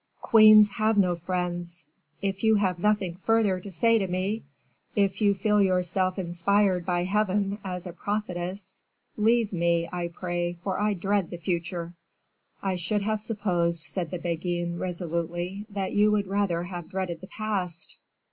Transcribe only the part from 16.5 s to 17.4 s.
have dreaded the